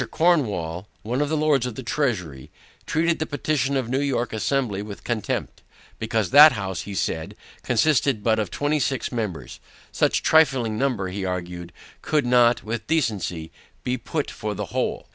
[0.09, 2.49] Cornwall (one of the Lords of the Treasury)
[2.87, 5.61] treated the petition of the New York Assembly with contempt,
[5.99, 9.59] because THAT House, he said, consisted but of twenty six members,
[9.99, 13.51] which trifling number, he argued, could not with decency
[13.83, 15.07] be put for the whole.